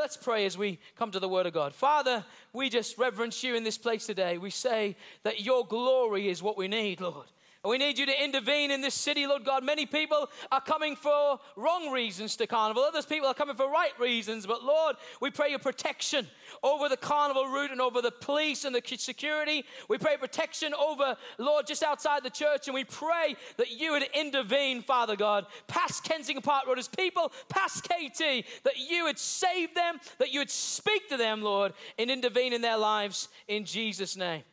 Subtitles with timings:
[0.00, 1.74] Let's pray as we come to the Word of God.
[1.74, 4.38] Father, we just reverence you in this place today.
[4.38, 7.26] We say that your glory is what we need, Lord.
[7.62, 9.62] And we need you to intervene in this city, Lord God.
[9.62, 12.82] Many people are coming for wrong reasons to carnival.
[12.82, 14.46] Others people are coming for right reasons.
[14.46, 16.26] But Lord, we pray your protection
[16.62, 19.66] over the carnival route and over the police and the security.
[19.90, 22.66] We pray protection over, Lord, just outside the church.
[22.66, 27.30] And we pray that you would intervene, Father God, past Kensington Park Road as people,
[27.50, 32.10] past KT, that you would save them, that you would speak to them, Lord, and
[32.10, 34.44] intervene in their lives in Jesus' name.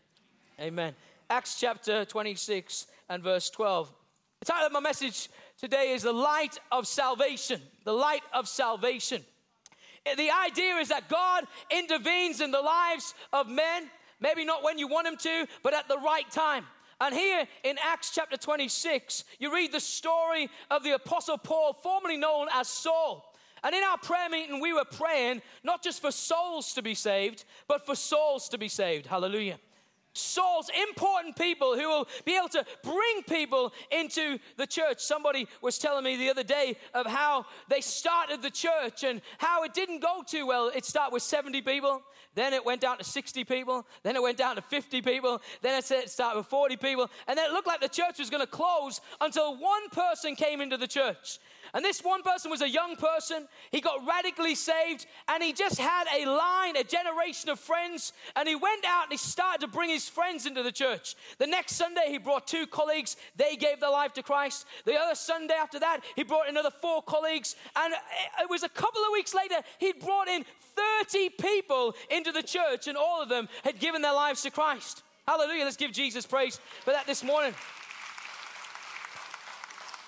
[0.60, 0.94] Amen.
[1.30, 3.92] Acts chapter 26 and verse 12.
[4.40, 5.30] The title of my message
[5.60, 7.62] today is The Light of Salvation.
[7.84, 9.24] The Light of Salvation.
[10.06, 13.90] The idea is that God intervenes in the lives of men,
[14.22, 16.66] maybe not when you want Him to, but at the right time.
[17.02, 22.18] And here in Acts chapter 26, you read the story of the Apostle Paul, formerly
[22.18, 23.34] known as Saul.
[23.64, 27.44] And in our prayer meeting, we were praying not just for souls to be saved,
[27.68, 29.08] but for souls to be saved.
[29.08, 29.60] Hallelujah
[30.18, 35.00] souls, important people who will be able to bring people into the church.
[35.00, 39.64] Somebody was telling me the other day of how they started the church and how
[39.64, 40.72] it didn't go too well.
[40.74, 42.02] It started with 70 people,
[42.36, 45.82] then it went down to 60 people, then it went down to 50 people, then
[45.82, 48.48] it started with 40 people, and then it looked like the church was going to
[48.48, 51.40] close until one person came into the church.
[51.74, 53.48] And this one person was a young person.
[53.72, 58.14] He got radically saved and he just had a line, a generation of friends.
[58.36, 61.16] And he went out and he started to bring his friends into the church.
[61.38, 63.18] The next Sunday, he brought two colleagues.
[63.36, 64.66] They gave their life to Christ.
[64.86, 67.56] The other Sunday after that, he brought another four colleagues.
[67.76, 67.94] And
[68.42, 70.46] it was a couple of weeks later, he'd brought in
[71.04, 75.04] 30 people into the church, and all of them had given their lives to Christ.
[75.28, 75.66] Hallelujah.
[75.66, 77.54] Let's give Jesus praise for that this morning.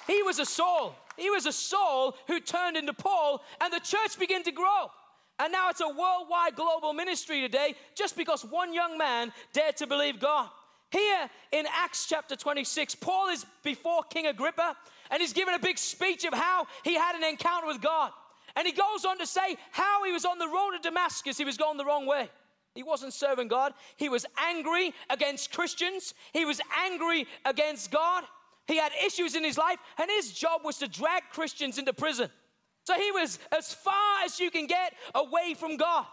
[0.08, 0.96] He was a Saul.
[1.20, 4.92] He was a Saul who turned into Paul, and the church began to grow.
[5.40, 9.88] And now it's a worldwide global ministry today just because one young man dared to
[9.88, 10.50] believe God.
[10.92, 14.76] Here in Acts chapter 26, Paul is before King Agrippa
[15.12, 18.12] and he's given a big speech of how he had an encounter with God.
[18.56, 21.46] And he goes on to say how he was on the road to Damascus, he
[21.46, 22.30] was going the wrong way.
[22.76, 23.74] He wasn't serving God.
[23.98, 26.14] He was angry against Christians.
[26.34, 28.24] He was angry against God.
[28.70, 32.30] He had issues in his life, and his job was to drag Christians into prison.
[32.84, 36.06] So he was as far as you can get away from God.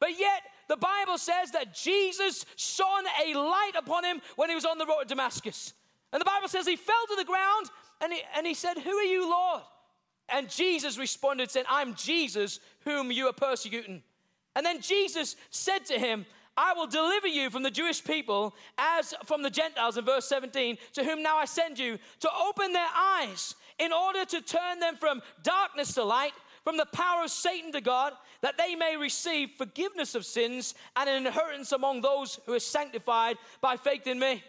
[0.00, 4.64] But yet, the Bible says that Jesus shone a light upon him when he was
[4.64, 5.74] on the road to Damascus.
[6.10, 7.66] And the Bible says he fell to the ground
[8.00, 9.62] and he, and he said, Who are you, Lord?
[10.30, 14.02] And Jesus responded, saying, I'm Jesus whom you are persecuting.
[14.56, 16.24] And then Jesus said to him,
[16.58, 20.76] I will deliver you from the Jewish people as from the Gentiles in verse 17,
[20.94, 24.96] to whom now I send you, to open their eyes in order to turn them
[24.96, 26.32] from darkness to light,
[26.64, 31.08] from the power of Satan to God, that they may receive forgiveness of sins and
[31.08, 34.42] an inheritance among those who are sanctified by faith in me.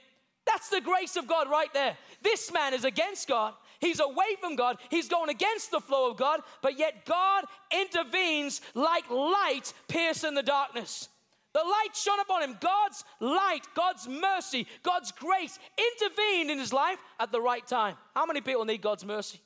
[0.47, 1.95] That's the grace of God right there.
[2.23, 3.53] This man is against God.
[3.79, 4.77] He's away from God.
[4.89, 10.41] He's going against the flow of God, but yet God intervenes like light piercing the
[10.41, 11.07] darkness.
[11.53, 12.57] The light shone upon him.
[12.59, 17.95] God's light, God's mercy, God's grace intervened in his life at the right time.
[18.15, 19.39] How many people need God's mercy?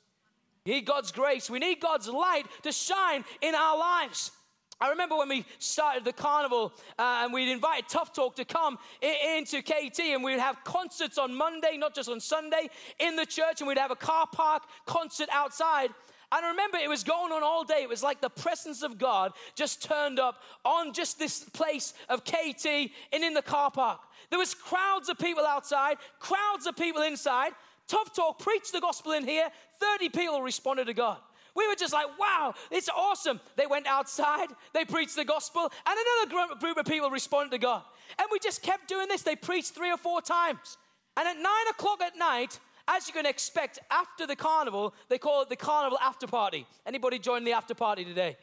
[0.66, 1.48] We need God's grace.
[1.48, 4.32] We need God's light to shine in our lives.
[4.80, 8.78] I remember when we started the carnival uh, and we'd invite Tough Talk to come
[9.00, 13.24] in, into KT and we'd have concerts on Monday, not just on Sunday, in the
[13.24, 15.90] church, and we'd have a car park concert outside.
[16.34, 17.82] And I remember it was going on all day.
[17.82, 22.24] It was like the presence of God just turned up on just this place of
[22.24, 22.66] KT
[23.12, 24.00] and in the car park.
[24.30, 27.52] There was crowds of people outside, crowds of people inside.
[27.86, 29.48] Tough Talk preached the gospel in here.
[29.78, 31.18] 30 people responded to God.
[31.54, 33.40] We were just like, wow, it's awesome.
[33.54, 37.82] They went outside, they preached the gospel, and another group of people responded to God.
[38.18, 39.22] And we just kept doing this.
[39.22, 40.78] They preached three or four times.
[41.16, 42.58] And at nine o'clock at night,
[42.88, 46.66] as you can expect, after the carnival, they call it the carnival after party.
[46.86, 48.36] Anybody join the after party today?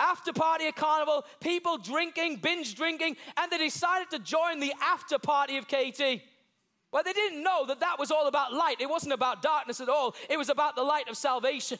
[0.00, 5.18] After party at carnival, people drinking, binge drinking, and they decided to join the after
[5.18, 6.22] party of KT.
[6.90, 8.80] Well, they didn't know that that was all about light.
[8.80, 10.14] It wasn't about darkness at all.
[10.28, 11.78] It was about the light of salvation.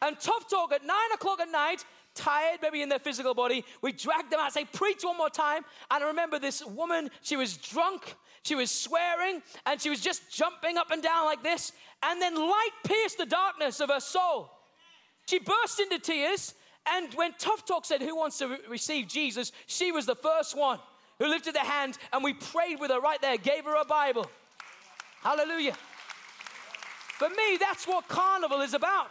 [0.00, 1.84] And tough talk at nine o'clock at night,
[2.18, 5.62] tired, maybe in their physical body, we dragged them out, say, preach one more time.
[5.90, 8.16] And I remember this woman, she was drunk.
[8.42, 11.72] She was swearing and she was just jumping up and down like this.
[12.02, 14.50] And then light pierced the darkness of her soul.
[15.26, 16.54] She burst into tears.
[16.90, 19.52] And when Tough Talk said, Who wants to re- receive Jesus?
[19.66, 20.78] she was the first one
[21.18, 24.26] who lifted their hand and we prayed with her right there, gave her a Bible.
[25.20, 25.74] Hallelujah.
[27.18, 29.08] For me, that's what carnival is about.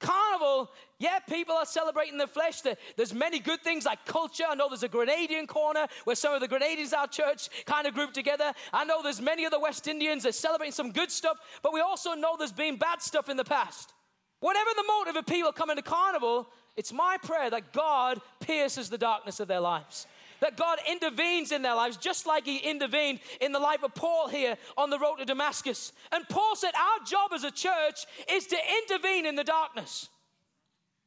[0.00, 0.70] Carnival,
[1.02, 2.62] Yeah, people are celebrating the flesh.
[2.96, 4.44] There's many good things like culture.
[4.48, 7.94] I know there's a Grenadian corner where some of the Grenadians our church kind of
[7.94, 8.52] group together.
[8.72, 12.14] I know there's many other West Indians that celebrating some good stuff, but we also
[12.14, 13.92] know there's been bad stuff in the past.
[14.38, 16.46] Whatever the motive of people coming to carnival,
[16.76, 20.06] it's my prayer that God pierces the darkness of their lives
[20.38, 24.26] that God intervenes in their lives, just like He intervened in the life of Paul
[24.26, 25.92] here on the road to Damascus.
[26.10, 30.08] And Paul said, Our job as a church is to intervene in the darkness.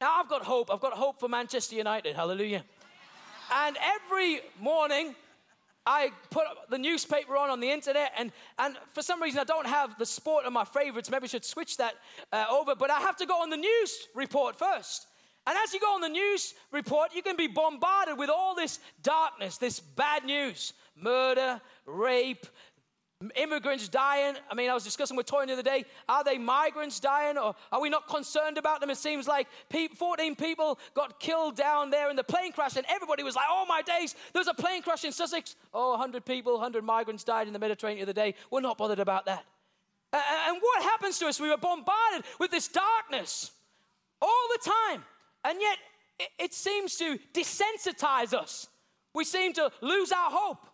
[0.01, 0.69] Now, I've got hope.
[0.71, 2.15] I've got hope for Manchester United.
[2.15, 2.63] Hallelujah.
[3.53, 5.15] And every morning,
[5.86, 9.68] I put the newspaper on on the internet, and, and for some reason, I don't
[9.68, 11.09] have the sport of my favorites.
[11.09, 11.94] Maybe I should switch that
[12.33, 15.07] uh, over, but I have to go on the news report first.
[15.47, 18.80] And as you go on the news report, you can be bombarded with all this
[19.03, 22.47] darkness, this bad news murder, rape,
[23.36, 24.36] immigrants dying.
[24.52, 27.56] I mean, I was discussing with Toy the other day are they migrants dying or
[27.72, 28.90] are we not concerned about them?
[28.90, 29.48] It seems like
[29.96, 33.66] 14 people got killed down there in the plane crash, and everybody was like, oh
[33.68, 35.56] my days, there was a plane crash in Sussex.
[35.74, 38.36] Oh, 100 people, 100 migrants died in the Mediterranean the other day.
[38.52, 39.46] We're not bothered about that.
[40.14, 41.40] And what happens to us?
[41.40, 43.52] We were bombarded with this darkness
[44.22, 45.04] all the time.
[45.44, 45.78] And yet,
[46.40, 48.68] it, seems to desensitize us.
[49.14, 50.66] We seem to lose our hope.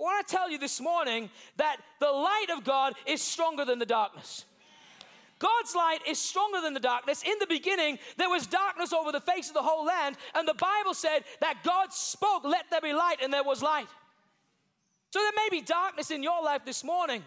[0.00, 3.78] I want to tell you this morning that the light of God is stronger than
[3.78, 4.46] the darkness.
[5.38, 7.22] God's light is stronger than the darkness.
[7.22, 10.54] In the beginning, there was darkness over the face of the whole land, and the
[10.54, 13.88] Bible said that God spoke, Let there be light, and there was light.
[15.12, 17.22] So there may be darkness in your life this morning.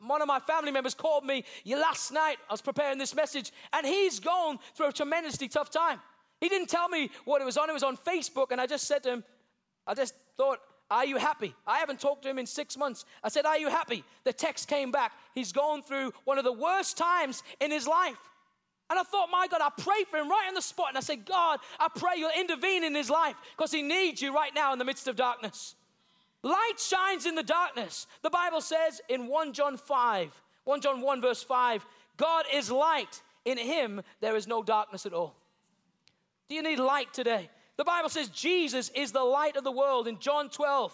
[0.00, 2.36] One of my family members called me last night.
[2.48, 6.00] I was preparing this message, and he's gone through a tremendously tough time.
[6.40, 7.68] He didn't tell me what it was on.
[7.68, 9.24] It was on Facebook, and I just said to him,
[9.86, 11.54] I just thought, Are you happy?
[11.66, 13.04] I haven't talked to him in six months.
[13.22, 14.04] I said, Are you happy?
[14.24, 15.12] The text came back.
[15.34, 18.18] He's gone through one of the worst times in his life.
[18.90, 20.88] And I thought, my God, I prayed for him right on the spot.
[20.90, 24.34] And I said, God, I pray you'll intervene in his life because he needs you
[24.34, 25.74] right now in the midst of darkness.
[26.42, 28.06] Light shines in the darkness.
[28.22, 31.86] The Bible says in 1 John 5, 1 John 1, verse 5,
[32.18, 33.22] God is light.
[33.46, 35.34] In him there is no darkness at all.
[36.48, 37.48] Do you need light today?
[37.76, 40.06] The Bible says Jesus is the light of the world.
[40.06, 40.92] In John 12,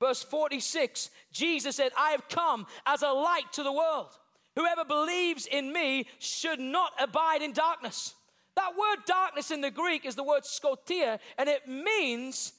[0.00, 4.08] verse 46, Jesus said, I have come as a light to the world.
[4.54, 8.14] Whoever believes in me should not abide in darkness.
[8.56, 12.54] That word darkness in the Greek is the word skotia, and it means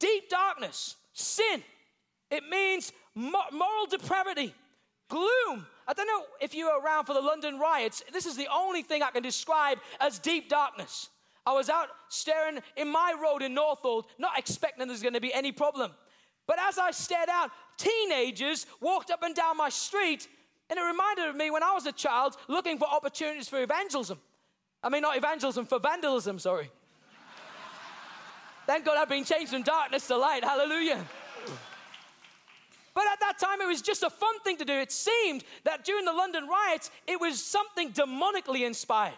[0.00, 1.62] deep darkness, sin.
[2.32, 4.52] It means moral depravity,
[5.08, 5.66] gloom.
[5.86, 8.02] I don't know if you were around for the London riots.
[8.12, 11.08] This is the only thing I can describe as deep darkness.
[11.46, 15.32] I was out staring in my road in Northolt, not expecting there's going to be
[15.32, 15.92] any problem.
[16.46, 20.28] But as I stared out, teenagers walked up and down my street,
[20.68, 24.18] and it reminded me when I was a child looking for opportunities for evangelism.
[24.82, 26.70] I mean, not evangelism, for vandalism, sorry.
[28.66, 30.44] Thank God I've been changed from darkness to light.
[30.44, 31.04] Hallelujah.
[32.94, 34.74] But at that time, it was just a fun thing to do.
[34.74, 39.14] It seemed that during the London riots, it was something demonically inspired.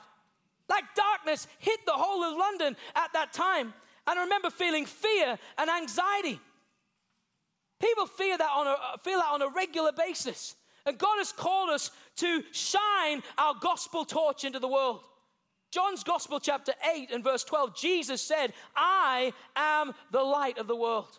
[0.69, 3.73] Like darkness hit the whole of London at that time.
[4.07, 6.41] And I remember feeling fear and anxiety.
[7.81, 10.55] People fear that on a, feel that on a regular basis.
[10.87, 15.03] And God has called us to shine our gospel torch into the world.
[15.71, 20.77] John's Gospel, chapter 8 and verse 12, Jesus said, I am the light of the
[20.77, 21.19] world.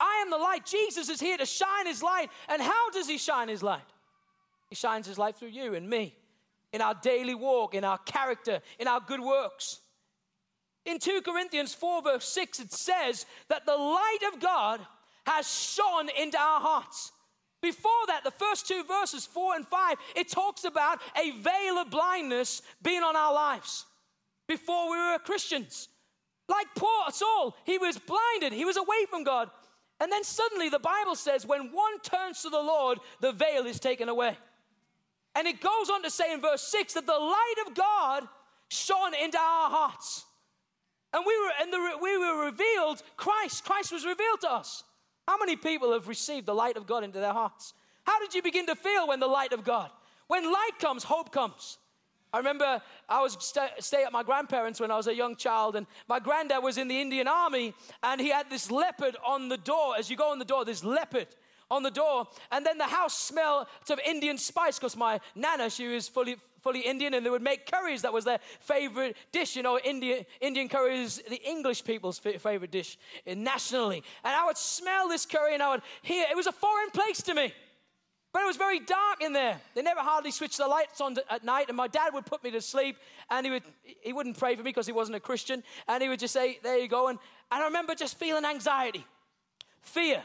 [0.00, 0.64] I am the light.
[0.64, 2.30] Jesus is here to shine his light.
[2.48, 3.82] And how does he shine his light?
[4.70, 6.14] He shines his light through you and me
[6.72, 9.80] in our daily walk, in our character, in our good works.
[10.84, 14.80] In 2 Corinthians 4, verse 6, it says that the light of God
[15.26, 17.12] has shone into our hearts.
[17.60, 21.90] Before that, the first two verses, 4 and 5, it talks about a veil of
[21.90, 23.84] blindness being on our lives
[24.46, 25.88] before we were Christians.
[26.48, 29.50] Like poor Saul, he was blinded, he was away from God.
[30.00, 33.80] And then suddenly the Bible says, when one turns to the Lord, the veil is
[33.80, 34.38] taken away.
[35.38, 38.26] And it goes on to say in verse 6 that the light of God
[38.70, 40.24] shone into our hearts.
[41.12, 44.82] And we were, and the, we were revealed, Christ, Christ was revealed to us.
[45.28, 47.72] How many people have received the light of God into their hearts?
[48.02, 49.90] How did you begin to feel when the light of God?
[50.26, 51.78] When light comes, hope comes.
[52.32, 55.76] I remember I was stay, stay at my grandparents when I was a young child,
[55.76, 59.56] and my granddad was in the Indian Army, and he had this leopard on the
[59.56, 59.94] door.
[59.96, 61.28] As you go in the door, this leopard
[61.70, 62.26] on the door.
[62.50, 66.80] And then the house smelled of Indian spice because my nana, she was fully fully
[66.80, 68.02] Indian, and they would make curries.
[68.02, 69.56] That was their favorite dish.
[69.56, 74.02] You know, Indian, Indian curry is the English people's favorite dish eh, nationally.
[74.24, 77.22] And I would smell this curry and I would hear it was a foreign place
[77.22, 77.52] to me.
[78.32, 79.60] But But it was very dark in there.
[79.74, 82.50] They never hardly switched the lights on at night, and my dad would put me
[82.52, 82.96] to sleep,
[83.30, 86.08] and he, would, he wouldn't pray for me because he wasn't a Christian, and he
[86.08, 87.08] would just say, There you go.
[87.08, 87.18] And,
[87.50, 89.04] and I remember just feeling anxiety,
[89.80, 90.22] fear.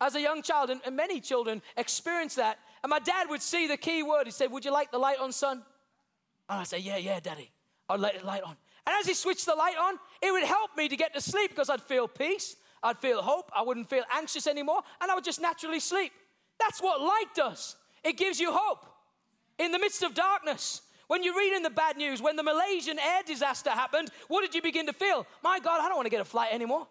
[0.00, 2.58] As a young child, and, many children experience that.
[2.82, 4.26] And my dad would see the key word.
[4.26, 5.62] He said, Would you like the light on, son?
[6.48, 7.50] And I'd say, Yeah, yeah, daddy.
[7.88, 8.56] I'd let the light on.
[8.86, 11.50] And as he switched the light on, it would help me to get to sleep
[11.50, 15.24] because I'd feel peace, I'd feel hope, I wouldn't feel anxious anymore, and I would
[15.24, 16.12] just naturally sleep.
[16.60, 17.76] That's what light does.
[18.04, 18.86] It gives you hope
[19.58, 20.82] in the midst of darkness.
[21.08, 24.54] When you read in the bad news, when the Malaysian air disaster happened, what did
[24.54, 25.26] you begin to feel?
[25.42, 26.86] My God, I don't want to get a flight anymore.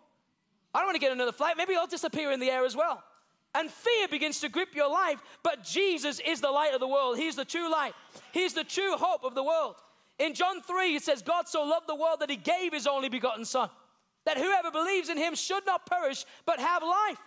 [0.75, 1.55] I don't want to get another flight.
[1.55, 3.01] Maybe I'll disappear in the air as well.
[3.53, 7.17] And fear begins to grip your life, but Jesus is the light of the world.
[7.17, 7.93] He's the true light,
[8.33, 9.75] He's the true hope of the world.
[10.19, 13.07] In John 3, it says, God so loved the world that He gave His only
[13.07, 13.69] begotten Son,
[14.25, 17.19] that whoever believes in Him should not perish, but have life.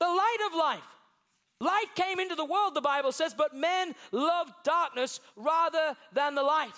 [0.00, 0.80] The light of life.
[1.60, 6.42] Light came into the world, the Bible says, but men loved darkness rather than the
[6.42, 6.74] light.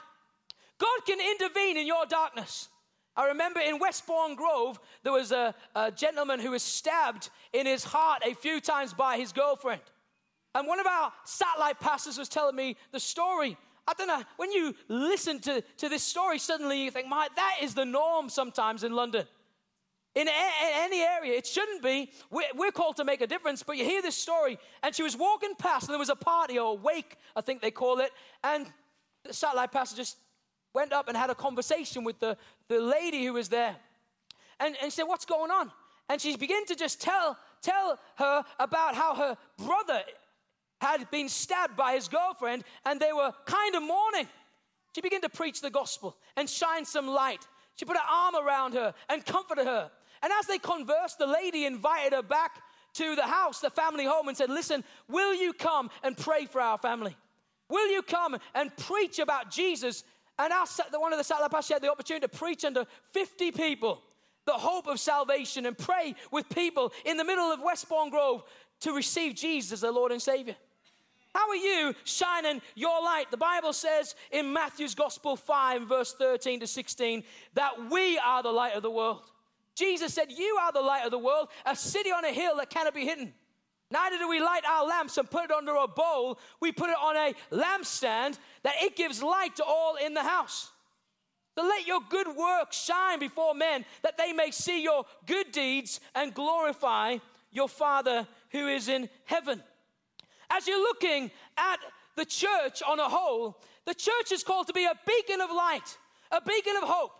[0.78, 2.68] God can intervene in your darkness.
[3.16, 7.82] I remember in Westbourne Grove, there was a, a, gentleman who was stabbed in his
[7.82, 9.80] heart a few times by his girlfriend.
[10.54, 13.56] And one of our satellite pastors was telling me the story.
[13.88, 17.58] I don't know, when you listen to, to this story, suddenly you think, my, that
[17.62, 19.26] is the norm sometimes in London.
[20.14, 22.10] In, a, in any area, it shouldn't be.
[22.30, 25.16] We're, we're called to make a difference, but you hear this story, and she was
[25.16, 28.10] walking past, and there was a party or a wake, I think they call it,
[28.42, 28.66] and
[29.24, 30.16] the satellite pastor just
[30.76, 32.36] went up and had a conversation with the,
[32.68, 33.76] the lady who was there.
[34.58, 35.70] And, and said, What's going on?
[36.08, 40.02] And she began to just tell, tell her about how her brother
[40.80, 44.28] had been stabbed by his girlfriend and they were kind of mourning.
[44.94, 47.46] She began to preach the gospel and shine some light.
[47.74, 49.90] She put her arm around her and comforted her.
[50.22, 52.62] And as they conversed, the lady invited her back
[52.94, 56.60] to the house, the family home, and said, Listen, will you come and pray for
[56.60, 57.14] our family?
[57.68, 60.04] Will you come and preach about Jesus
[60.38, 60.66] and our,
[60.98, 64.02] one of the satellite pastors had the opportunity to preach under 50 people
[64.46, 68.44] the hope of salvation and pray with people in the middle of Westbourne Grove
[68.80, 70.54] to receive Jesus their Lord and Savior.
[71.34, 73.26] How are you shining your light?
[73.30, 77.24] The Bible says in Matthew's Gospel 5, verse 13 to 16,
[77.54, 79.22] that we are the light of the world.
[79.74, 82.70] Jesus said, You are the light of the world, a city on a hill that
[82.70, 83.34] cannot be hidden.
[83.90, 86.38] Neither do we light our lamps and put it under a bowl.
[86.60, 90.72] We put it on a lampstand that it gives light to all in the house.
[91.56, 96.00] So let your good works shine before men that they may see your good deeds
[96.14, 97.18] and glorify
[97.50, 99.62] your Father who is in heaven.
[100.50, 101.78] As you're looking at
[102.16, 105.96] the church on a whole, the church is called to be a beacon of light,
[106.30, 107.12] a beacon of hope.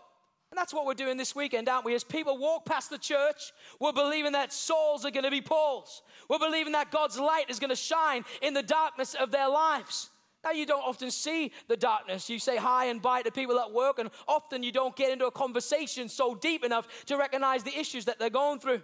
[0.57, 1.93] And that's what we're doing this weekend, aren't we?
[1.93, 6.01] As people walk past the church, we're believing that souls are going to be Paul's.
[6.27, 10.09] We're believing that God's light is going to shine in the darkness of their lives.
[10.43, 12.27] Now, you don't often see the darkness.
[12.27, 15.27] You say hi and bye to people at work, and often you don't get into
[15.27, 18.81] a conversation so deep enough to recognize the issues that they're going through.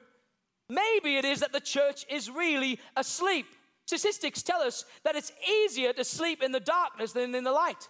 [0.70, 3.48] Maybe it is that the church is really asleep.
[3.88, 7.89] Statistics tell us that it's easier to sleep in the darkness than in the light.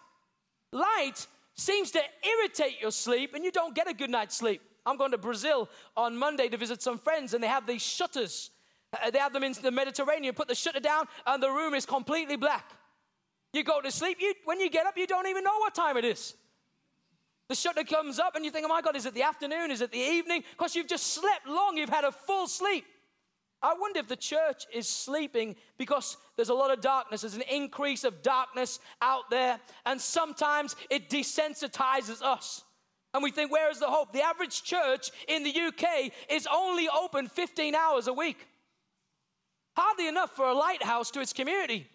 [0.71, 4.61] Light seems to irritate your sleep and you don't get a good night's sleep.
[4.85, 8.51] I'm going to Brazil on Monday to visit some friends, and they have these shutters.
[8.91, 10.33] Uh, they have them in the Mediterranean.
[10.35, 12.69] Put the shutter down, and the room is completely black.
[13.53, 15.95] You go to sleep, you, when you get up, you don't even know what time
[15.95, 16.35] it is.
[17.49, 19.71] The shutter comes up, and you think, oh my God, is it the afternoon?
[19.71, 20.43] Is it the evening?
[20.51, 22.85] Because you've just slept long, you've had a full sleep.
[23.63, 27.21] I wonder if the church is sleeping because there's a lot of darkness.
[27.21, 32.63] There's an increase of darkness out there, and sometimes it desensitizes us.
[33.13, 34.11] And we think, where is the hope?
[34.11, 38.47] The average church in the UK is only open 15 hours a week.
[39.77, 41.87] Hardly enough for a lighthouse to its community.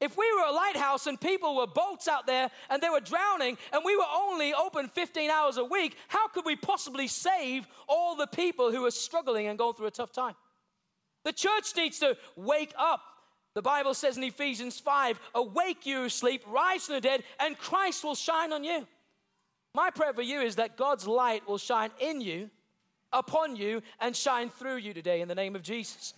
[0.00, 3.56] If we were a lighthouse and people were boats out there and they were drowning
[3.72, 8.16] and we were only open 15 hours a week, how could we possibly save all
[8.16, 10.34] the people who are struggling and going through a tough time?
[11.24, 13.00] The church needs to wake up.
[13.54, 17.58] The Bible says in Ephesians 5 Awake you who sleep, rise from the dead, and
[17.58, 18.86] Christ will shine on you.
[19.74, 22.50] My prayer for you is that God's light will shine in you,
[23.12, 26.14] upon you, and shine through you today in the name of Jesus.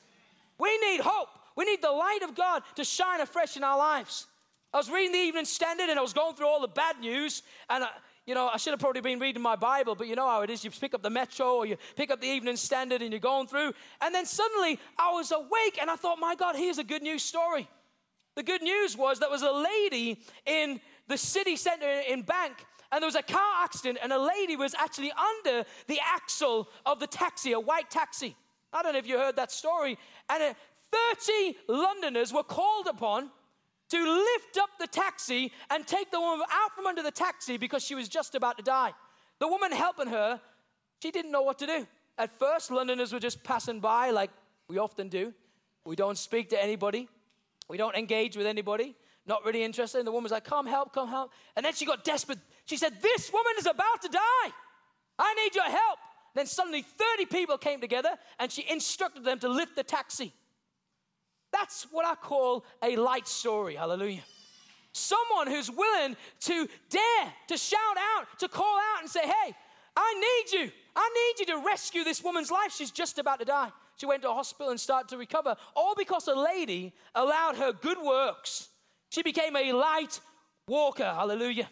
[0.58, 1.28] We need hope.
[1.56, 4.26] We need the light of God to shine afresh in our lives.
[4.73, 7.42] I was reading the Evening Standard and I was going through all the bad news,
[7.70, 7.90] and I,
[8.26, 10.50] you know, I should have probably been reading my Bible, but you know how it
[10.50, 10.64] is.
[10.64, 13.47] You pick up the Metro or you pick up the Evening Standard and you're going
[13.47, 13.73] through.
[14.00, 17.23] And then suddenly I was awake and I thought, my God, here's a good news
[17.23, 17.69] story.
[18.35, 22.54] The good news was there was a lady in the city center in Bank
[22.90, 27.00] and there was a car accident and a lady was actually under the axle of
[27.00, 28.35] the taxi, a white taxi.
[28.73, 29.99] I don't know if you heard that story.
[30.31, 30.54] And uh,
[31.16, 33.31] 30 Londoners were called upon
[33.94, 37.84] to lift up the taxi and take the woman out from under the taxi because
[37.84, 38.92] she was just about to die.
[39.38, 40.40] The woman helping her,
[41.02, 41.86] she didn't know what to do.
[42.18, 44.30] At first, Londoners were just passing by like
[44.68, 45.32] we often do.
[45.86, 47.08] We don't speak to anybody,
[47.68, 48.96] we don't engage with anybody,
[49.26, 49.98] not really interested.
[49.98, 51.30] And the woman's like, Come help, come help.
[51.56, 52.38] And then she got desperate.
[52.64, 54.50] She said, This woman is about to die.
[55.18, 55.98] I need your help.
[56.34, 58.10] Then suddenly 30 people came together
[58.40, 60.32] and she instructed them to lift the taxi.
[61.54, 63.76] That's what I call a light story.
[63.76, 64.25] Hallelujah.
[64.90, 69.54] Someone who's willing to dare to shout out, to call out and say, Hey,
[69.96, 70.73] I need you.
[70.96, 72.73] I need you to rescue this woman's life.
[72.73, 73.70] She's just about to die.
[73.96, 77.73] She went to a hospital and started to recover, all because a lady allowed her
[77.73, 78.68] good works.
[79.11, 80.20] She became a light
[80.66, 81.04] walker.
[81.04, 81.68] Hallelujah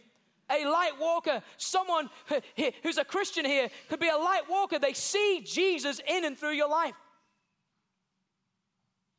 [0.50, 2.10] a light walker, someone
[2.82, 4.78] who's a Christian here, could be a light walker.
[4.78, 6.94] They see Jesus in and through your life.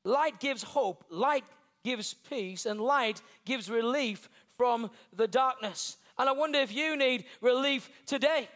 [0.03, 1.45] Light gives hope, light
[1.83, 5.98] gives peace, and light gives relief from the darkness.
[6.17, 8.48] And I wonder if you need relief today.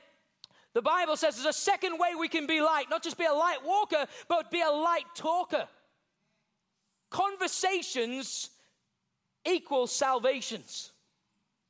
[0.74, 3.34] The Bible says there's a second way we can be light, not just be a
[3.34, 5.68] light walker, but be a light talker.
[7.10, 8.50] Conversations
[9.46, 10.92] equal salvations.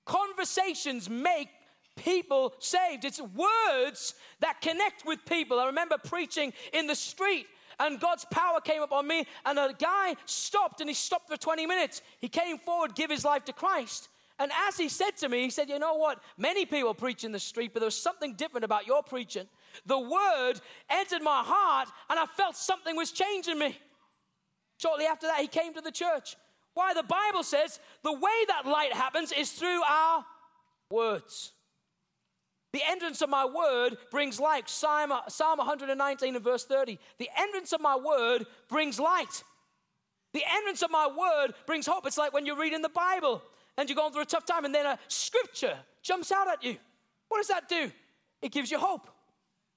[0.05, 1.49] Conversations make
[1.95, 3.05] people saved.
[3.05, 5.59] It's words that connect with people.
[5.59, 7.45] I remember preaching in the street
[7.79, 11.65] and God's power came upon me, and a guy stopped and he stopped for 20
[11.65, 12.01] minutes.
[12.19, 14.09] He came forward, give his life to Christ.
[14.39, 16.19] And as he said to me, he said, You know what?
[16.37, 19.47] Many people preach in the street, but there was something different about your preaching.
[19.85, 20.53] The word
[20.89, 23.77] entered my heart, and I felt something was changing me.
[24.77, 26.35] Shortly after that, he came to the church.
[26.75, 26.93] Why?
[26.93, 30.23] The Bible says the way that light happens is through our
[30.91, 31.51] words.
[32.77, 34.69] The entrance of my word brings light.
[34.69, 36.99] Psalm, Psalm 119 and verse 30.
[37.17, 39.41] The entrance of my word brings light.
[40.33, 42.05] The entrance of my word brings hope.
[42.05, 43.41] It's like when you're reading the Bible
[43.79, 46.77] and you're going through a tough time and then a scripture jumps out at you.
[47.29, 47.91] What does that do?
[48.43, 49.07] It gives you hope,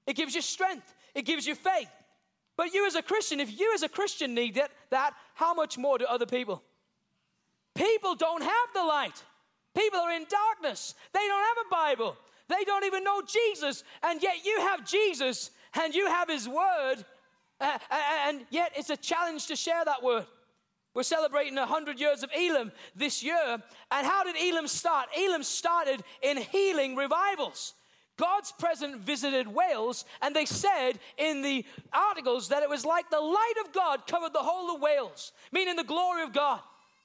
[0.05, 1.89] it gives you strength, it gives you faith.
[2.55, 5.75] But you as a Christian, if you as a Christian need that, that how much
[5.75, 6.61] more do other people?
[7.73, 9.23] People don't have the light.
[9.75, 10.93] People are in darkness.
[11.13, 12.17] They don't have a Bible.
[12.51, 13.83] They don't even know Jesus.
[14.03, 17.05] And yet you have Jesus and you have His Word.
[17.59, 17.77] Uh,
[18.27, 20.25] and yet it's a challenge to share that Word.
[20.93, 23.63] We're celebrating 100 years of Elim this year.
[23.91, 25.07] And how did Elim start?
[25.17, 27.73] Elim started in healing revivals.
[28.17, 33.19] God's presence visited Wales, and they said in the articles that it was like the
[33.19, 36.59] light of God covered the whole of Wales, meaning the glory of God.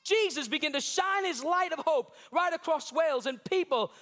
[0.05, 3.93] Jesus began to shine his light of hope right across Wales, and people,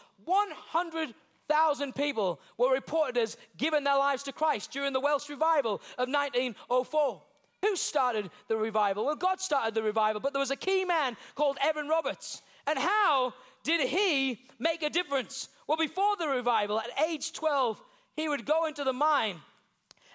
[1.48, 6.08] 100,000 people, were reported as giving their lives to Christ during the Welsh revival of
[6.08, 7.22] 1904.
[7.62, 9.06] Who started the revival?
[9.06, 12.42] Well, God started the revival, but there was a key man called Evan Roberts.
[12.66, 15.48] And how did he make a difference?
[15.66, 17.82] Well, before the revival, at age 12,
[18.16, 19.36] he would go into the mine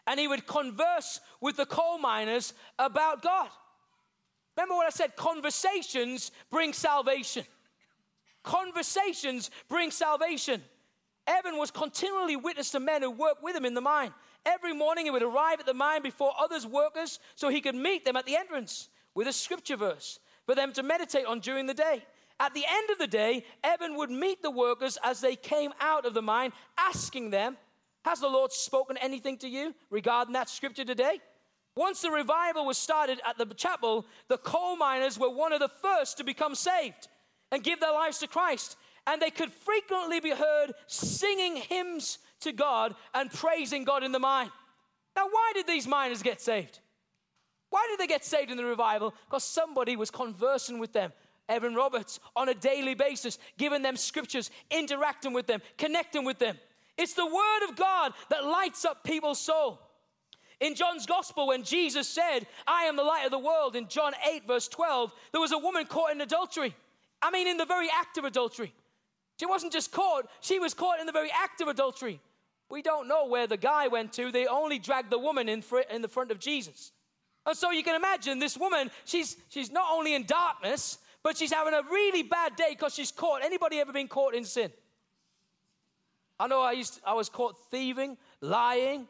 [0.07, 3.49] and he would converse with the coal miners about God.
[4.55, 5.15] Remember what I said?
[5.15, 7.45] Conversations bring salvation.
[8.43, 10.61] Conversations bring salvation.
[11.27, 14.13] Evan was continually witness to men who worked with him in the mine.
[14.45, 18.05] Every morning he would arrive at the mine before others workers so he could meet
[18.05, 21.73] them at the entrance with a scripture verse for them to meditate on during the
[21.73, 22.03] day.
[22.39, 26.05] At the end of the day, Evan would meet the workers as they came out
[26.05, 27.57] of the mine, asking them,
[28.05, 31.19] Has the Lord spoken anything to you regarding that scripture today?
[31.75, 35.69] Once the revival was started at the chapel, the coal miners were one of the
[35.69, 37.07] first to become saved
[37.51, 38.77] and give their lives to Christ.
[39.09, 44.19] And they could frequently be heard singing hymns to God and praising God in the
[44.19, 44.51] mine.
[45.15, 46.79] Now, why did these miners get saved?
[47.71, 49.15] Why did they get saved in the revival?
[49.25, 51.11] Because somebody was conversing with them,
[51.49, 56.59] Evan Roberts, on a daily basis, giving them scriptures, interacting with them, connecting with them.
[56.95, 59.79] It's the Word of God that lights up people's soul.
[60.59, 64.13] In John's gospel, when Jesus said, I am the light of the world, in John
[64.31, 66.75] 8, verse 12, there was a woman caught in adultery.
[67.23, 68.71] I mean, in the very act of adultery.
[69.39, 72.19] She wasn't just caught, she was caught in the very act of adultery.
[72.69, 74.31] We don't know where the guy went to.
[74.31, 76.91] They only dragged the woman in, fr- in the front of Jesus.
[77.45, 81.51] And so you can imagine this woman, she's, she's not only in darkness, but she's
[81.51, 83.43] having a really bad day because she's caught.
[83.43, 84.71] Anybody ever been caught in sin?
[86.39, 89.07] I know I, used to, I was caught thieving, lying,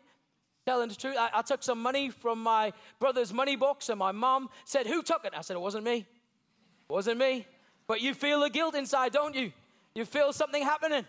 [0.65, 1.15] telling the truth.
[1.17, 5.03] I, I, took some money from my brother's money box, and my mom said, Who
[5.03, 5.33] took it?
[5.35, 5.97] I said, It wasn't me.
[5.97, 7.45] It wasn't me.
[7.87, 9.51] But you feel the guilt inside, don't you?
[9.99, 11.03] You feel something happening.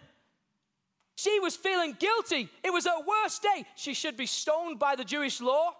[1.14, 2.50] She was feeling guilty.
[2.64, 3.64] It was her worst day.
[3.76, 5.74] She should be stoned by the Jewish law.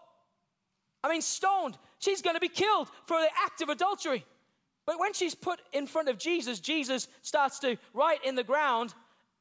[1.03, 1.77] I mean, stoned.
[1.99, 4.25] She's going to be killed for the act of adultery.
[4.87, 8.95] But when she's put in front of Jesus, Jesus starts to write in the ground,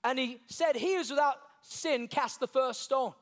[0.03, 3.13] and he said, He is without sin, cast the first stone.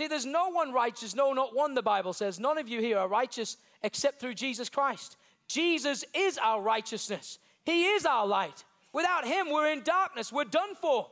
[0.00, 2.40] See, there's no one righteous, no, not one, the Bible says.
[2.40, 5.18] None of you here are righteous except through Jesus Christ.
[5.48, 8.64] Jesus is our righteousness, He is our light.
[8.92, 11.08] Without Him, we're in darkness, we're done for.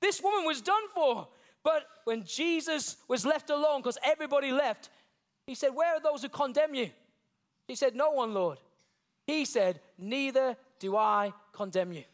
[0.00, 1.28] This woman was done for.
[1.62, 4.90] But when Jesus was left alone, because everybody left,
[5.46, 6.90] He said, Where are those who condemn you?
[7.68, 8.58] He said, No one, Lord.
[9.26, 12.04] He said, Neither do I condemn you.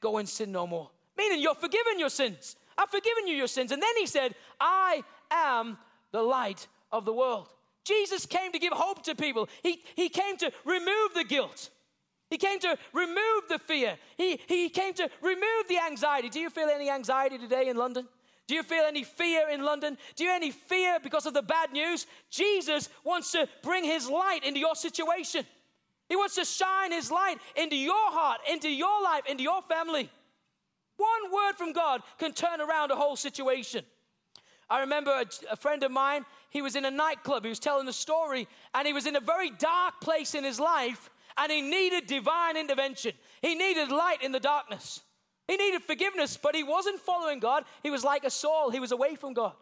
[0.00, 0.90] Go and sin no more.
[1.16, 2.56] Meaning, you're forgiven your sins.
[2.76, 3.70] I've forgiven you your sins.
[3.70, 5.78] And then he said, I am
[6.10, 7.48] the light of the world.
[7.84, 11.70] Jesus came to give hope to people, he, he came to remove the guilt.
[12.32, 13.98] He came to remove the fear.
[14.16, 16.30] He, he came to remove the anxiety.
[16.30, 18.08] Do you feel any anxiety today in London?
[18.46, 19.98] Do you feel any fear in London?
[20.16, 22.06] Do you any fear because of the bad news?
[22.30, 25.44] Jesus wants to bring his light into your situation.
[26.08, 30.10] He wants to shine his light into your heart, into your life, into your family.
[30.96, 33.84] One word from God can turn around a whole situation.
[34.70, 37.86] I remember a, a, friend of mine, he was in a nightclub, he was telling
[37.88, 41.60] a story, and he was in a very dark place in his life, and he
[41.60, 43.12] needed divine intervention.
[43.40, 45.00] He needed light in the darkness.
[45.48, 47.64] He needed forgiveness, but he wasn't following God.
[47.82, 49.54] He was like a Saul, he was away from God.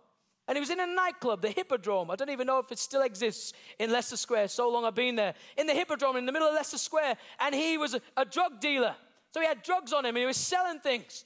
[0.49, 2.11] And he was in a nightclub, the Hippodrome.
[2.11, 4.49] I don't even know if it still exists in Leicester Square.
[4.49, 5.35] So long I've been there.
[5.57, 7.19] In the Hippodrome, in the middle of Leicester Square.
[7.39, 8.97] And he was a, a drug dealer.
[9.33, 11.25] So he had drugs on him and he was selling things.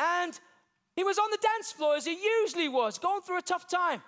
[0.00, 0.38] And
[0.96, 4.02] he was on the dance floor as he usually was, going through a tough time.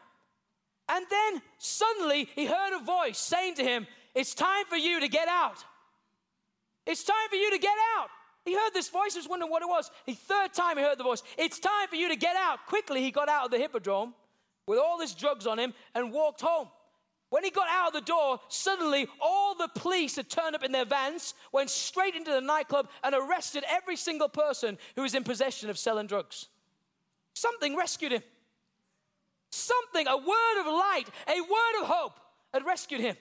[0.88, 3.86] And then suddenly he heard a voice saying to him,
[4.18, 5.64] It's time for you to get out.
[6.84, 8.08] It's time for you to get out.
[8.44, 9.92] He heard this voice, he was wondering what it was.
[10.06, 12.66] The third time he heard the voice, It's time for you to get out.
[12.66, 14.14] Quickly, he got out of the hippodrome
[14.66, 16.66] with all his drugs on him and walked home.
[17.30, 20.72] When he got out of the door, suddenly all the police had turned up in
[20.72, 25.22] their vans, went straight into the nightclub, and arrested every single person who was in
[25.22, 26.48] possession of selling drugs.
[27.34, 28.22] Something rescued him.
[29.52, 32.18] Something, a word of light, a word of hope
[32.52, 33.16] had rescued him.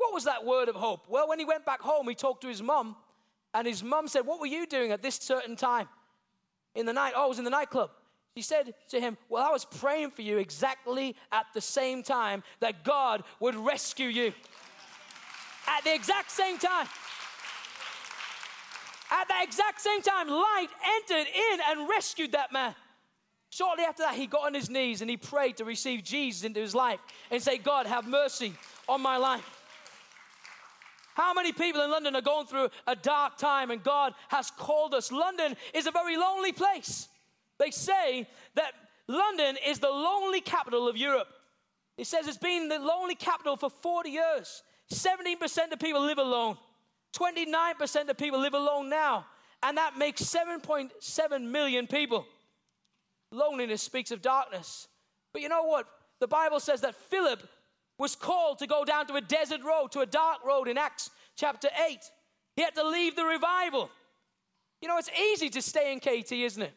[0.00, 1.04] What was that word of hope?
[1.10, 2.96] Well, when he went back home, he talked to his mum,
[3.52, 5.90] and his mum said, What were you doing at this certain time
[6.74, 7.12] in the night?
[7.14, 7.90] Oh, I was in the nightclub.
[8.34, 12.42] She said to him, Well, I was praying for you exactly at the same time
[12.60, 14.32] that God would rescue you.
[15.68, 16.86] At the exact same time.
[19.10, 22.74] At the exact same time, light entered in and rescued that man.
[23.50, 26.60] Shortly after that, he got on his knees and he prayed to receive Jesus into
[26.60, 28.54] his life and say, God, have mercy
[28.88, 29.59] on my life.
[31.20, 34.94] How many people in London are going through a dark time and God has called
[34.94, 35.12] us?
[35.12, 37.08] London is a very lonely place.
[37.58, 38.72] They say that
[39.06, 41.28] London is the lonely capital of Europe.
[41.98, 44.62] It says it's been the lonely capital for 40 years.
[44.94, 46.56] 17% of people live alone.
[47.14, 49.26] 29% of people live alone now.
[49.62, 52.24] And that makes 7.7 million people.
[53.30, 54.88] Loneliness speaks of darkness.
[55.34, 55.86] But you know what?
[56.18, 57.46] The Bible says that Philip
[58.00, 61.10] was called to go down to a desert road, to a dark road in Acts
[61.36, 61.98] chapter 8.
[62.56, 63.90] He had to leave the revival.
[64.80, 66.72] You know, it's easy to stay in KT, isn't it?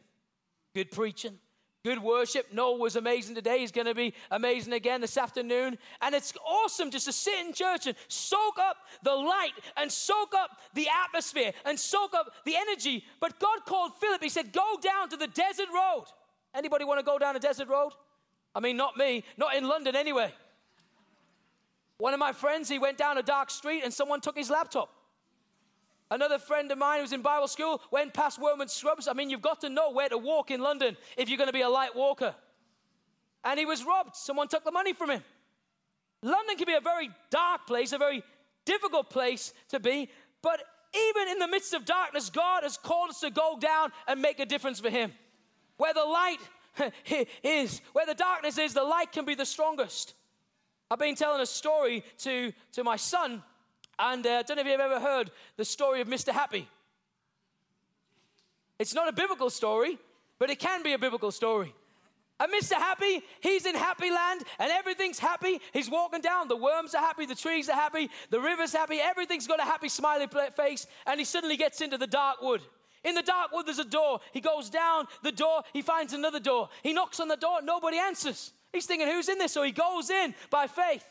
[0.75, 1.39] Good preaching,
[1.85, 2.47] good worship.
[2.51, 3.59] Noel was amazing today.
[3.59, 5.77] He's going to be amazing again this afternoon.
[6.01, 10.33] And it's awesome just to sit in church and soak up the light and soak
[10.35, 13.05] up the atmosphere and soak up the energy.
[13.21, 14.21] But God called Philip.
[14.21, 16.03] He said, Go down to the desert road.
[16.53, 17.91] Anybody want to go down a desert road?
[18.53, 20.33] I mean, not me, not in London anyway.
[22.03, 24.93] One of my friends, he went down a dark street and someone took his laptop.
[26.11, 29.07] Another friend of mine who was in Bible school went past Wormwood Scrubs.
[29.07, 31.53] I mean, you've got to know where to walk in London if you're going to
[31.53, 32.35] be a light walker.
[33.45, 34.17] And he was robbed.
[34.17, 35.23] Someone took the money from him.
[36.21, 38.21] London can be a very dark place, a very
[38.65, 40.09] difficult place to be,
[40.41, 40.61] but
[40.93, 44.41] even in the midst of darkness, God has called us to go down and make
[44.41, 45.13] a difference for Him.
[45.77, 46.39] Where the light
[47.43, 50.15] is, where the darkness is, the light can be the strongest.
[50.91, 53.43] I've been telling a story to, to my son,
[53.97, 56.31] and uh, I don't know if you've ever heard the story of Mr.
[56.31, 56.67] Happy.
[58.79, 59.97] It's not a biblical story,
[60.39, 61.73] but it can be a biblical story.
[62.39, 62.73] And Mr.
[62.73, 65.61] Happy, he's in happy land and everything's happy.
[65.71, 66.47] He's walking down.
[66.47, 69.87] The worms are happy, the trees are happy, the river's happy, everything's got a happy,
[69.87, 70.87] smiley face.
[71.05, 72.61] And he suddenly gets into the dark wood.
[73.03, 74.19] In the dark wood, there's a door.
[74.31, 76.69] He goes down the door, he finds another door.
[76.81, 78.51] He knocks on the door, nobody answers.
[78.73, 79.53] He's thinking, who's in this?
[79.53, 81.05] So he goes in by faith.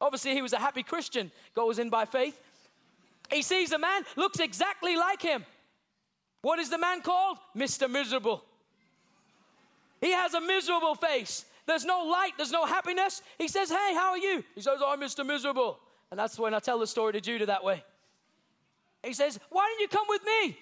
[0.00, 2.40] Obviously, he was a happy Christian, goes in by faith.
[3.30, 5.44] He sees a man, looks exactly like him.
[6.42, 7.38] What is the man called?
[7.56, 7.90] Mr.
[7.90, 8.44] Miserable.
[10.00, 11.44] He has a miserable face.
[11.66, 13.22] there's no light, there's no happiness.
[13.38, 14.44] He says, Hey, how are you?
[14.54, 15.26] He says, I'm Mr.
[15.26, 15.78] Miserable.
[16.10, 17.82] And that's when I tell the story to Judah that way.
[19.02, 20.58] He says, Why didn't you come with me?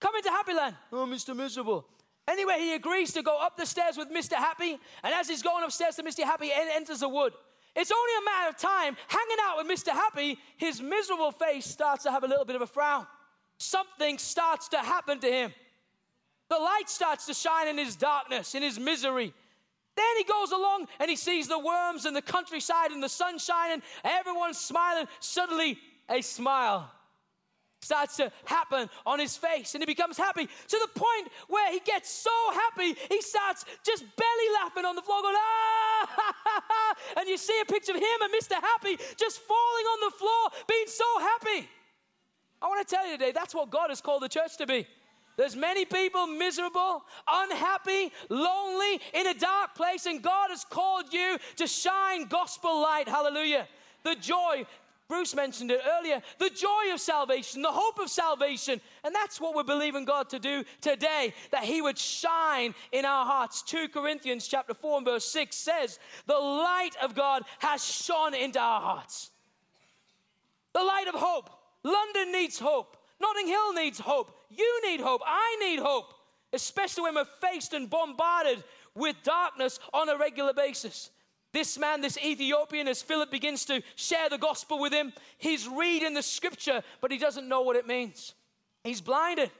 [0.00, 0.76] Come into Happy Land.
[0.92, 1.34] Oh, Mr.
[1.34, 1.86] Miserable.
[2.28, 4.34] Anyway, he agrees to go up the stairs with Mr.
[4.34, 4.78] Happy.
[5.04, 6.24] And as he's going upstairs to Mr.
[6.24, 7.32] Happy, enters a wood.
[7.76, 9.90] It's only a matter of time, hanging out with Mr.
[9.90, 13.06] Happy, his miserable face starts to have a little bit of a frown.
[13.58, 15.52] Something starts to happen to him.
[16.48, 19.34] The light starts to shine in his darkness, in his misery.
[19.94, 23.38] Then he goes along and he sees the worms and the countryside and the sun
[23.38, 25.06] shining, everyone's smiling.
[25.20, 26.90] Suddenly, a smile
[27.80, 31.80] starts to happen on his face and he becomes happy to the point where he
[31.80, 37.36] gets so happy he starts just belly laughing on the floor going ah and you
[37.36, 41.04] see a picture of him and mr happy just falling on the floor being so
[41.20, 41.68] happy
[42.62, 44.86] i want to tell you today that's what god has called the church to be
[45.36, 51.36] there's many people miserable, unhappy, lonely, in a dark place, and God has called you
[51.56, 53.06] to shine gospel light.
[53.06, 53.68] Hallelujah.
[54.02, 54.64] The joy,
[55.08, 58.80] Bruce mentioned it earlier the joy of salvation, the hope of salvation.
[59.04, 63.24] And that's what we're believing God to do today, that He would shine in our
[63.24, 63.62] hearts.
[63.62, 68.58] 2 Corinthians chapter 4 and verse 6 says, The light of God has shone into
[68.58, 69.30] our hearts.
[70.72, 71.50] The light of hope.
[71.84, 72.96] London needs hope.
[73.20, 74.32] Notting Hill needs hope.
[74.50, 75.22] You need hope.
[75.24, 76.12] I need hope,
[76.52, 78.62] especially when we're faced and bombarded
[78.94, 81.10] with darkness on a regular basis.
[81.52, 86.14] This man, this Ethiopian, as Philip begins to share the gospel with him, he's reading
[86.14, 88.34] the scripture, but he doesn't know what it means.
[88.84, 89.50] He's blinded.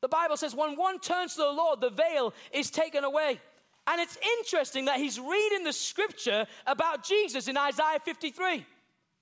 [0.00, 3.40] The Bible says when one turns to the Lord, the veil is taken away.
[3.86, 8.64] And it's interesting that he's reading the scripture about Jesus in Isaiah 53.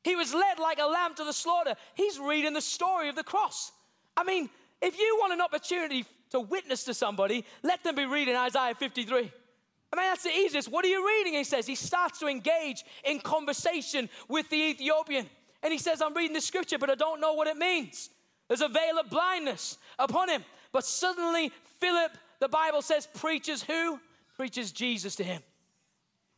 [0.05, 1.75] He was led like a lamb to the slaughter.
[1.95, 3.73] He's reading the story of the cross.
[4.17, 4.49] I mean,
[4.81, 9.33] if you want an opportunity to witness to somebody, let them be reading Isaiah 53.
[9.93, 10.71] I mean, that's the easiest.
[10.71, 11.35] What are you reading?
[11.35, 11.67] He says.
[11.67, 15.29] He starts to engage in conversation with the Ethiopian.
[15.63, 18.11] And he says, I'm reading the scripture, but I don't know what it means.
[18.49, 20.45] There's a veil of blindness upon him.
[20.73, 23.99] But suddenly, Philip, the Bible says, preaches who?
[24.37, 25.43] Preaches Jesus to him.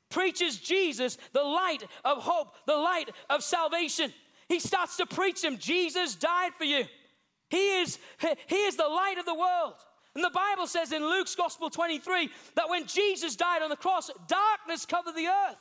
[0.08, 4.12] Preaches Jesus, the light of hope, the light of salvation.
[4.48, 5.58] He starts to preach him.
[5.58, 6.84] Jesus died for you.
[7.48, 7.98] He is,
[8.46, 9.74] he is the light of the world.
[10.14, 14.10] And the Bible says in Luke's Gospel 23 that when Jesus died on the cross,
[14.26, 15.56] darkness covered the earth.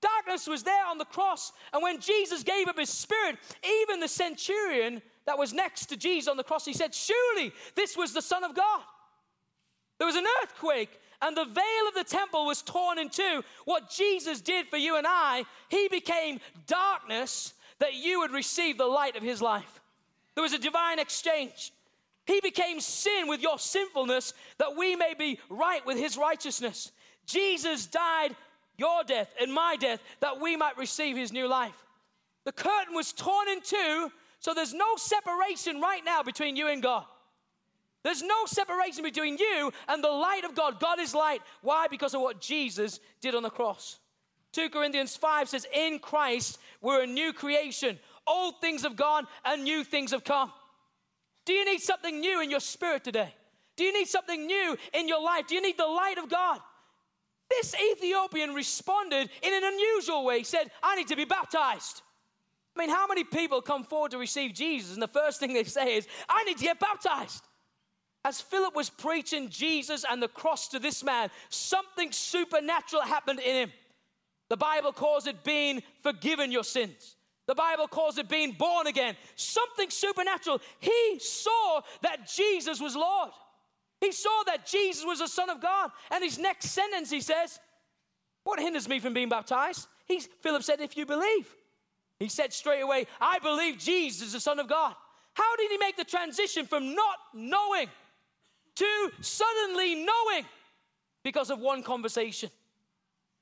[0.00, 1.52] Darkness was there on the cross.
[1.72, 3.36] And when Jesus gave up his spirit,
[3.82, 7.96] even the centurion that was next to Jesus on the cross, he said, Surely this
[7.96, 8.82] was the Son of God.
[9.96, 13.42] There was an earthquake, and the veil of the temple was torn in two.
[13.64, 18.84] What Jesus did for you and I, he became darkness that you would receive the
[18.84, 19.80] light of his life.
[20.34, 21.72] There was a divine exchange.
[22.26, 26.90] He became sin with your sinfulness that we may be right with his righteousness.
[27.26, 28.34] Jesus died
[28.76, 31.76] your death and my death that we might receive his new life.
[32.44, 34.10] The curtain was torn in two,
[34.40, 37.04] so there's no separation right now between you and God.
[38.02, 40.78] There's no separation between you and the light of God.
[40.78, 41.40] God is light.
[41.62, 41.88] Why?
[41.88, 43.98] Because of what Jesus did on the cross.
[44.52, 47.98] 2 Corinthians 5 says, In Christ, we're a new creation.
[48.26, 50.52] Old things have gone and new things have come.
[51.44, 53.34] Do you need something new in your spirit today?
[53.76, 55.46] Do you need something new in your life?
[55.46, 56.60] Do you need the light of God?
[57.50, 60.38] This Ethiopian responded in an unusual way.
[60.38, 62.02] He said, I need to be baptized.
[62.76, 65.64] I mean, how many people come forward to receive Jesus and the first thing they
[65.64, 67.44] say is, I need to get baptized?
[68.24, 73.54] As Philip was preaching Jesus and the cross to this man, something supernatural happened in
[73.54, 73.72] him.
[74.48, 77.16] The Bible calls it being forgiven your sins.
[77.46, 79.16] The Bible calls it being born again.
[79.36, 80.60] Something supernatural.
[80.80, 83.30] He saw that Jesus was Lord.
[84.00, 85.90] He saw that Jesus was the Son of God.
[86.10, 87.58] And his next sentence, he says,
[88.44, 89.88] What hinders me from being baptized?
[90.06, 91.54] He, Philip said, If you believe.
[92.18, 94.94] He said straight away, I believe Jesus is the Son of God.
[95.34, 97.88] How did he make the transition from not knowing
[98.76, 100.44] to suddenly knowing?
[101.24, 102.50] Because of one conversation.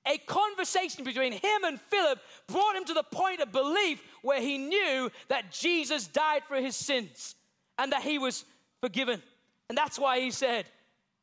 [0.07, 4.59] A conversation between him and Philip brought him to the point of belief where he
[4.59, 7.37] knew that Jesus died for his sins
[7.79, 8.45] and that he was
[8.81, 9.23] forgiven.
[9.69, 10.67] And that's why he said,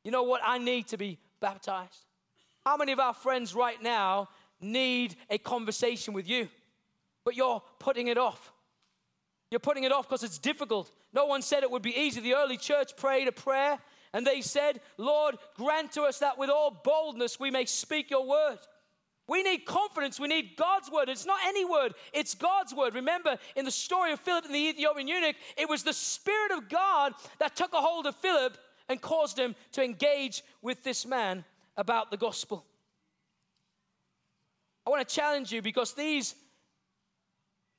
[0.03, 0.41] You know what?
[0.45, 2.05] I need to be baptized.
[2.65, 4.29] How many of our friends right now
[4.61, 6.47] need a conversation with you,
[7.25, 8.53] but you're putting it off?
[9.51, 10.91] You're putting it off because it's difficult.
[11.13, 12.21] No one said it would be easy.
[12.21, 13.79] The early church prayed a prayer
[14.13, 18.27] and they said, Lord, grant to us that with all boldness we may speak your
[18.27, 18.59] word.
[19.27, 20.19] We need confidence.
[20.19, 21.07] We need God's word.
[21.07, 22.95] It's not any word, it's God's word.
[22.95, 26.67] Remember, in the story of Philip and the Ethiopian eunuch, it was the Spirit of
[26.67, 28.57] God that took a hold of Philip
[28.89, 31.45] and caused him to engage with this man
[31.77, 32.65] about the gospel.
[34.85, 36.33] I want to challenge you because these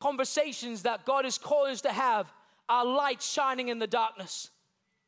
[0.01, 2.33] conversations that God is calling us to have
[2.69, 4.51] are light shining in the darkness.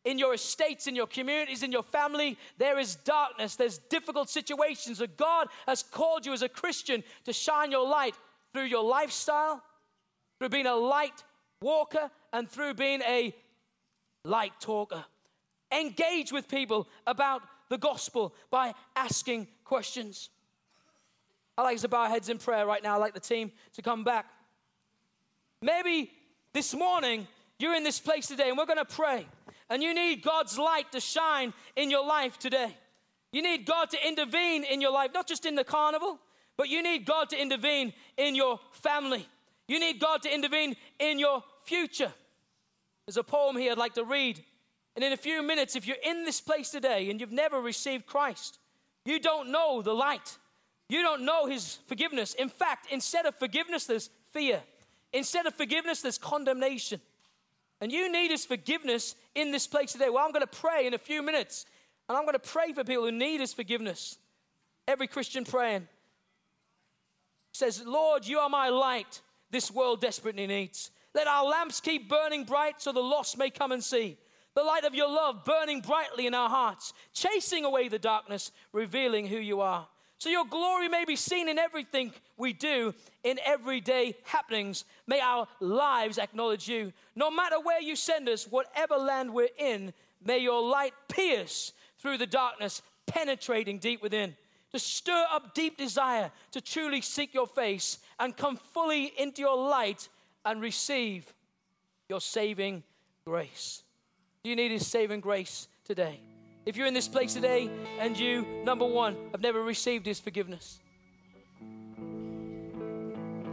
[0.05, 4.99] In your estates, in your communities, in your family, there is darkness, there's difficult situations.
[4.99, 8.17] So God has called you as a Christian to shine your light
[8.53, 9.63] through your lifestyle,
[10.39, 11.23] through being a light
[11.61, 13.35] walker, and through being a
[14.25, 15.05] light talker.
[15.71, 20.29] Engage with people about the gospel by asking questions.
[21.57, 22.95] I like to bow our heads in prayer right now.
[22.95, 24.27] i like the team to come back.
[25.61, 26.11] Maybe
[26.53, 27.27] this morning
[27.59, 29.27] you're in this place today and we're going to pray,
[29.73, 32.77] and you need God's light to shine in your life today.
[33.33, 36.19] You need God to intervene in your life, not just in the carnival,
[36.59, 39.27] but you need God to intervene in your family.
[39.67, 42.13] You need God to intervene in your future.
[43.07, 44.45] There's a poem here I'd like to read.
[44.95, 48.05] And in a few minutes, if you're in this place today and you've never received
[48.05, 48.59] Christ,
[49.07, 50.37] you don't know the light.
[50.91, 52.35] You don't know his forgiveness.
[52.35, 54.61] In fact, instead of forgiveness, there's fear.
[55.15, 57.01] Instead of forgiveness, there's condemnation.
[57.83, 60.09] And you need his forgiveness in this place today.
[60.09, 61.67] Well, I'm going to pray in a few minutes.
[62.09, 64.19] And I'm going to pray for people who need his forgiveness.
[64.87, 65.89] Every Christian praying
[67.53, 70.93] says, Lord, you are my light this world desperately needs.
[71.13, 74.17] Let our lamps keep burning bright so the lost may come and see.
[74.55, 79.27] The light of your love burning brightly in our hearts, chasing away the darkness, revealing
[79.27, 79.89] who you are.
[80.23, 84.85] So your glory may be seen in everything we do, in everyday happenings.
[85.09, 86.93] May our lives acknowledge you.
[87.17, 89.93] No matter where you send us, whatever land we're in,
[90.25, 94.37] may your light pierce through the darkness, penetrating deep within.
[94.71, 99.57] To stir up deep desire to truly seek your face and come fully into your
[99.57, 100.09] light
[100.45, 101.35] and receive
[102.09, 102.85] your saving
[103.25, 103.83] grace.
[104.45, 106.21] Do you need his saving grace today?
[106.65, 110.79] If you're in this place today and you, number one, have never received His forgiveness,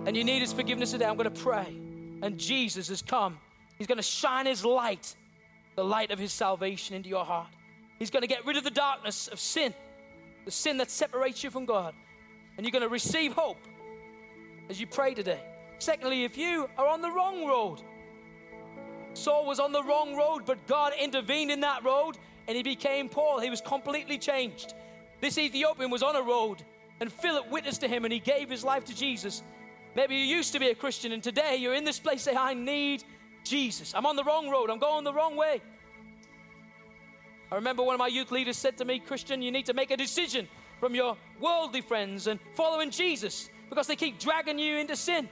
[0.06, 1.76] and you need His forgiveness today, I'm going to pray.
[2.22, 3.40] And Jesus has come.
[3.78, 5.16] He's going to shine His light,
[5.76, 7.48] the light of His salvation, into your heart.
[7.98, 9.74] He's going to get rid of the darkness of sin,
[10.46, 11.94] the sin that separates you from God.
[12.58, 13.58] And you're going to receive hope
[14.70, 15.40] as you pray today.
[15.80, 17.82] Secondly, if you are on the wrong road,
[19.14, 22.18] Saul was on the wrong road, but God intervened in that road
[22.50, 23.40] and he became Paul.
[23.40, 24.74] He was completely changed.
[25.22, 26.64] This Ethiopian was on a road,
[27.00, 29.44] and Philip witnessed to him, and he gave his life to Jesus.
[29.96, 32.56] Maybe you used to be a Christian, and today you're in this place, say, I
[32.56, 33.04] need
[33.44, 33.94] Jesus.
[33.94, 35.62] I'm on the wrong road, I'm going the wrong way.
[37.52, 39.92] I remember one of my youth leaders said to me, Christian, you need to make
[39.92, 40.48] a decision
[40.80, 45.30] from your worldly friends and following Jesus because they keep dragging you into sin.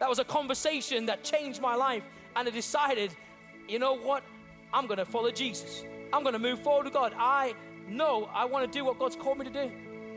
[0.00, 3.10] That was a conversation that changed my life, and I decided,
[3.66, 4.22] you know what?
[4.70, 5.82] I'm going to follow Jesus.
[6.12, 7.12] I'm going to move forward with God.
[7.16, 7.54] I
[7.88, 9.70] know I want to do what God's called me to do.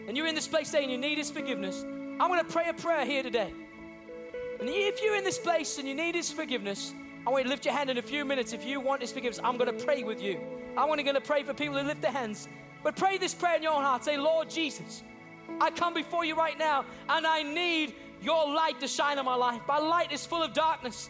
[0.07, 1.83] And you're in this place saying you need His forgiveness.
[2.19, 3.53] I'm going to pray a prayer here today.
[4.59, 6.93] And if you're in this place and you need His forgiveness,
[7.25, 8.53] I want you to lift your hand in a few minutes.
[8.53, 10.39] If you want His forgiveness, I'm going to pray with you.
[10.77, 12.47] I'm only going to pray for people who lift their hands.
[12.83, 14.03] But pray this prayer in your own heart.
[14.05, 15.03] Say, Lord Jesus,
[15.59, 19.35] I come before you right now and I need your light to shine on my
[19.35, 19.61] life.
[19.67, 21.09] My light is full of darkness.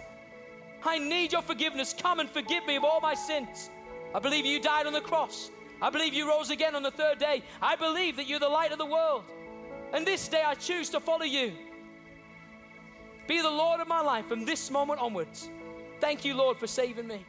[0.83, 1.93] I need your forgiveness.
[1.97, 3.69] Come and forgive me of all my sins.
[4.13, 5.51] I believe you died on the cross.
[5.81, 7.43] I believe you rose again on the third day.
[7.61, 9.23] I believe that you're the light of the world.
[9.93, 11.53] And this day I choose to follow you.
[13.27, 15.49] Be the Lord of my life from this moment onwards.
[15.99, 17.25] Thank you, Lord, for saving me.